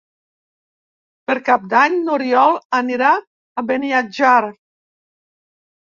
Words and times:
Per 1.31 1.35
Cap 1.51 1.67
d'Any 1.75 1.99
n'Oriol 2.09 2.59
anirà 2.81 3.13
a 3.65 3.69
Beniatjar. 3.71 4.37